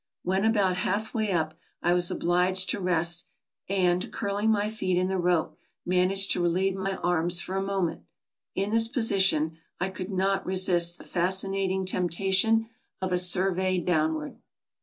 [0.23, 1.53] When about halfway up
[1.83, 3.25] I was obliged to rest,
[3.69, 8.01] and, curling my feet in the rope, managed to relieve my arms for a moment.
[8.55, 12.67] In this position I could not resist the fascinating temptation
[12.99, 14.37] of a survey downward.